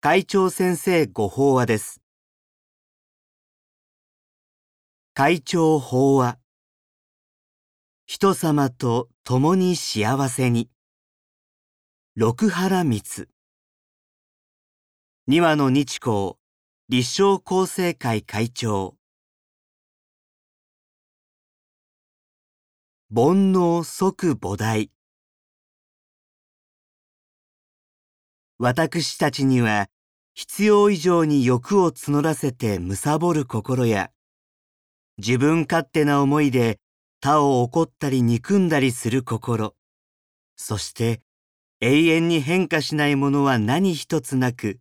[0.00, 2.00] 会長先生ご法話です。
[5.12, 6.38] 会長法話。
[8.06, 10.70] 人様と共に幸せに。
[12.14, 13.26] 六原光。
[15.26, 16.34] 二羽の日光、
[16.88, 18.96] 立正厚生会会長。
[23.12, 24.92] 煩悩即菩提。
[28.60, 29.88] 私たちには
[30.34, 34.10] 必要以上に欲を募らせて貪る心や
[35.16, 36.78] 自分勝手な思いで
[37.20, 39.74] 他を怒ったり憎んだりする心
[40.56, 41.20] そして
[41.80, 44.80] 永遠に変化しないものは何一つなく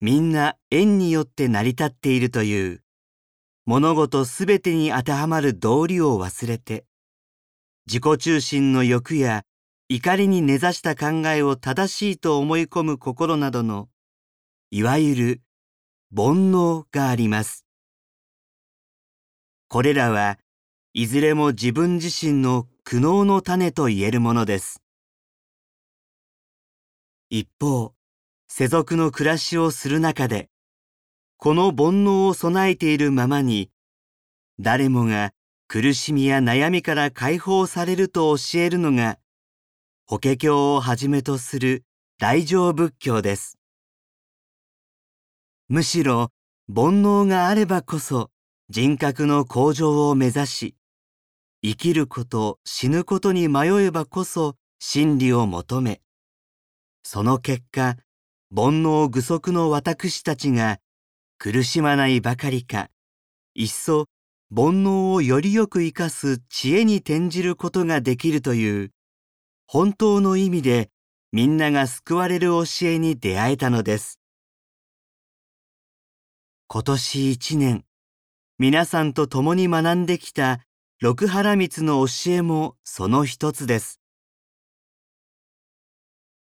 [0.00, 2.82] みんな縁によって成り立っているという
[3.64, 6.84] 物事すべてに当てはまる道理を忘れて
[7.86, 9.44] 自己中心の欲や
[9.90, 13.88] 怒りに根ざした考えを正しいと思い込む心などの、
[14.70, 15.40] いわゆる
[16.14, 17.64] 煩悩があります。
[19.68, 20.38] これらは
[20.92, 24.82] いずれも自分自身の苦悩の種と言えるものです。
[27.30, 27.94] 一方、
[28.46, 30.50] 世俗の暮らしをする中で、
[31.38, 33.70] この煩悩を備えているままに、
[34.60, 35.32] 誰もが
[35.66, 39.18] 苦しみや悩みから解放されると教えるのが
[40.10, 41.84] 法華経をはじめとする
[42.18, 43.58] 大乗仏教です。
[45.68, 46.30] むしろ
[46.66, 48.30] 煩悩があればこそ
[48.70, 50.76] 人格の向上を目指し、
[51.62, 56.00] 生きること死ぬことに迷えばこそ真理を求め、
[57.02, 57.98] その結果、
[58.50, 60.78] 煩悩具足の私たちが
[61.36, 62.88] 苦しまないばかりか、
[63.54, 64.06] いっそ
[64.50, 68.90] 煩悩をよりよく生かす知恵に転じることができるという
[69.70, 70.88] 本当の意味で
[71.30, 74.18] みんなが救われる教えに出会えたのです。
[76.68, 77.84] 今年一年、
[78.58, 80.60] 皆さんと共に学んできた
[81.02, 84.00] 六原光の教えもその一つです。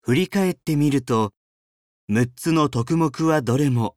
[0.02, 1.34] 振り返ってみると、
[2.08, 3.96] 六つの徳目はどれも、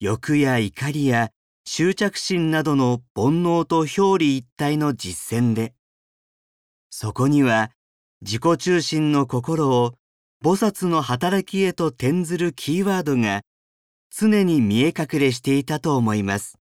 [0.00, 1.30] 欲や怒りや
[1.66, 5.74] 執着心などの煩悩と表裏一体の実践で、
[6.88, 7.70] そこには
[8.26, 9.92] 自己中心の心を
[10.42, 13.42] 菩薩の働きへと転ずるキーワードが
[14.10, 16.58] 常に見え隠れしていたと思います。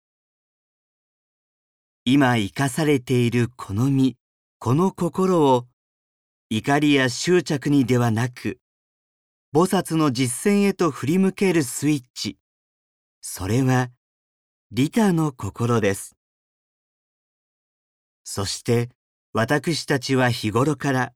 [2.05, 4.17] 今生かされているこの身、
[4.59, 5.67] この心を
[6.51, 8.59] 怒りや執着にではなく、
[9.55, 12.39] 菩薩の実践へと振り向けるスイッチ。
[13.21, 13.91] それは、
[14.73, 16.17] 利他の心です。
[18.25, 18.89] そして、
[19.33, 21.13] 私たちは日頃から、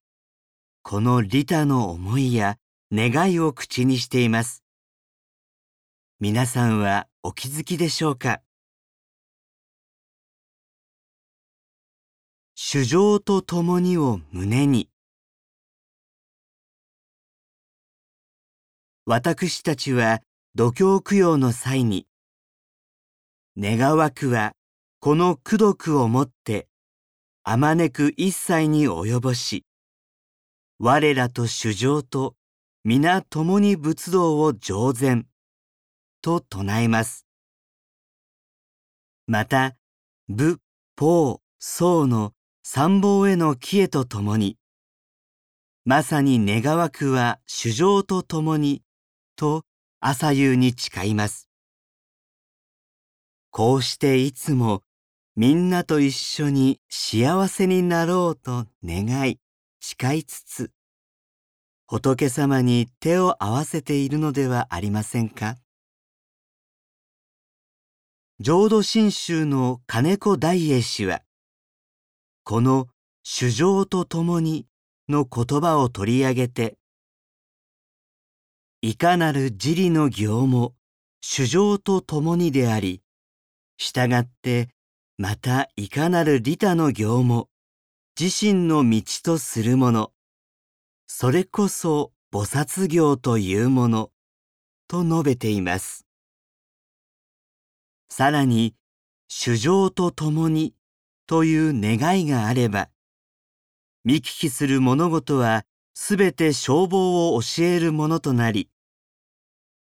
[0.88, 2.58] この利他の思いや
[2.92, 4.62] 願いを口にしています。
[6.20, 8.40] 皆さんはお気づきでしょうか？
[12.54, 14.88] 主情と共にを胸に。
[19.06, 20.20] 私たちは
[20.54, 22.06] 度胸供養の際に、
[23.58, 24.52] 願わくは
[25.00, 26.68] この功徳をもって、
[27.42, 29.65] あまねく一切に及ぼし、
[30.78, 32.34] 我らと主情と
[32.84, 35.26] 皆共に仏道を上善
[36.20, 37.24] と唱えます。
[39.26, 39.74] また、
[40.28, 40.60] 仏、
[40.94, 44.58] 法、僧の三宝への帰依とともに、
[45.86, 48.82] まさに願わくは主情とともに
[49.34, 49.62] と
[50.00, 51.48] 朝夕に誓います。
[53.50, 54.82] こうしていつも
[55.36, 59.38] みんなと一緒に幸せになろうと願い、
[59.88, 60.72] 誓いつつ、
[61.86, 65.58] 仏様に手を合わせているのではありませんか？
[68.40, 71.22] 浄土真宗の金子大英氏は、
[72.42, 72.88] この
[73.22, 74.66] 主情と共に
[75.08, 76.76] の言葉を取り上げて、
[78.82, 80.74] いかなる自利の行も
[81.20, 83.02] 主情と共にであり、
[83.78, 84.68] 従って
[85.16, 87.48] またいかなる利他の行も
[88.18, 90.10] 自身の道とするもの、
[91.06, 94.10] それこそ菩薩行というもの、
[94.88, 96.06] と述べています。
[98.08, 98.74] さらに、
[99.28, 100.72] 主情と共に
[101.26, 102.88] という願いがあれば、
[104.02, 108.70] 見聞きする物事はすべて消防を教えるものとなり、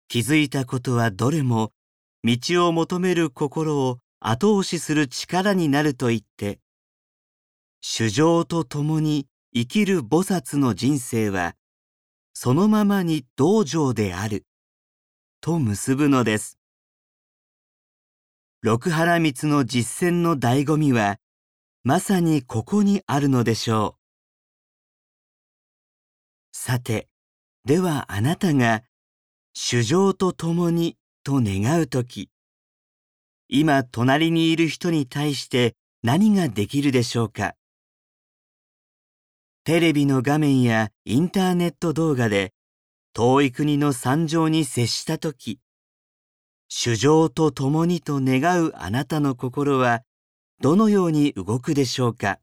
[0.09, 1.73] 気づいたことはどれも
[2.23, 6.61] 道を求める心を後押しする力になると言って、
[7.81, 11.55] 主情と共に生きる菩薩の人生は、
[12.35, 14.47] そのままに道場である、
[15.41, 16.59] と結ぶのです。
[18.63, 21.19] 六原光の実践の醍醐味は、
[21.85, 23.99] まさにここにあるのでしょう。
[26.53, 27.09] さて、
[27.65, 28.83] ではあなたが、
[29.53, 32.31] 主情と共にと願うとき、
[33.49, 37.55] 今隣にいる人に対して何ができるでしょうか？
[39.69, 42.55] テレビの画面やインターネット動画で
[43.13, 45.61] 遠い国の惨状に接したとき、
[46.71, 50.01] 主情と共にと願うあなたの心は
[50.63, 52.39] どのように動くでしょうか？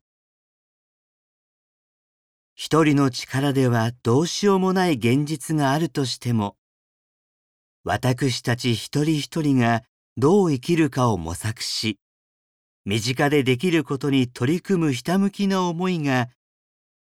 [2.54, 6.56] 一人の力ではどうしようもない現実があるとしても、
[7.84, 9.82] 私たち一人一人が
[10.16, 11.98] どう生きるかを模索し、
[12.86, 16.28] 身近でできることに取り組むひたむきな思いが、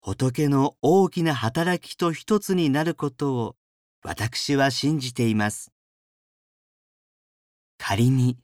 [0.01, 3.55] 仏の大きな働きと一つになることを
[4.03, 5.71] 私は信じています。
[7.77, 8.37] 仮に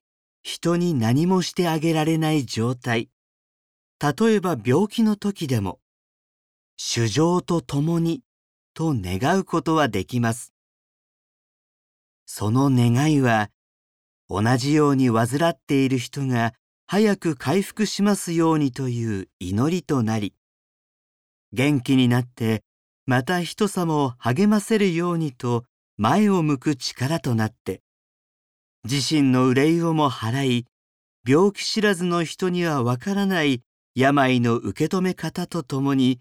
[0.44, 3.10] 人に何もしてあげられない状態、
[4.00, 5.80] 例えば病気の時でも、
[6.78, 8.22] 主情と共に
[8.74, 10.54] と願うことはできます。
[12.26, 13.50] その願いは、
[14.30, 16.54] 同じように患っている人が
[16.86, 20.34] 早く回復しますようにという祈りとなり、
[21.56, 22.64] 元気になって
[23.06, 25.64] また人様を励ませるようにと
[25.98, 27.82] 前を向く力となって、
[28.84, 30.66] 自身の憂いをも払い、
[31.26, 33.62] 病気知らずの人にはわからない
[33.96, 36.20] 病の受け止め方とともに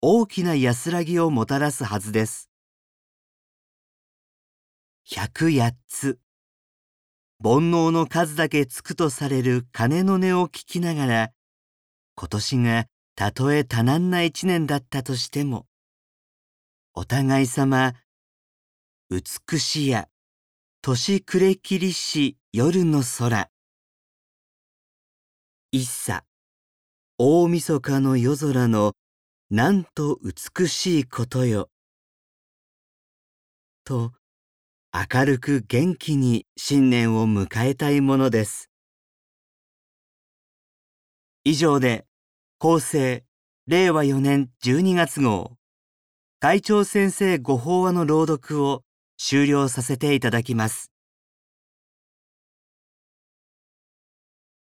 [0.00, 2.48] 大きな安らぎをもたらすはずです。
[5.10, 6.18] 108つ
[7.42, 11.30] 煩悩の数だけつくとされる鐘の音を聞きながら
[12.14, 15.66] 今年がたとえ多難な一年だったとしても
[16.94, 17.94] お互い様
[19.10, 20.08] 美しや
[20.82, 23.50] 年暮れきりし夜の空
[25.72, 26.24] 一茶
[27.18, 28.94] 大晦日の夜空の
[29.50, 31.68] なんと美しいことよ。
[33.84, 34.12] と、
[34.92, 38.70] 明るく元気に新年を迎えたいものです。
[41.44, 42.06] 以上で、
[42.62, 43.24] 厚生、
[43.66, 45.56] 令和4年12月号、
[46.40, 48.82] 会長先生ご法話の朗読を
[49.16, 50.92] 終了させていただきます。